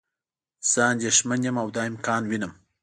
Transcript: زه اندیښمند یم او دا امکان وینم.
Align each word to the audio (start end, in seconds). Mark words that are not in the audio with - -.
زه 0.69 0.81
اندیښمند 0.91 1.43
یم 1.47 1.57
او 1.63 1.67
دا 1.75 1.81
امکان 1.91 2.21
وینم. 2.25 2.53